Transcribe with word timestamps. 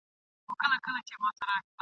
ذوالقافیتین!. 0.61 1.71